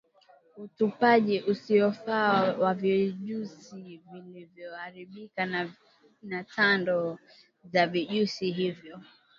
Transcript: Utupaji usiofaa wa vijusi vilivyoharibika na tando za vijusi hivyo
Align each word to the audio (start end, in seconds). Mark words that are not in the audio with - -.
Utupaji 0.57 1.39
usiofaa 1.39 2.53
wa 2.53 2.73
vijusi 2.73 4.01
vilivyoharibika 4.11 5.69
na 6.21 6.43
tando 6.43 7.19
za 7.63 7.87
vijusi 7.87 8.51
hivyo 8.51 8.99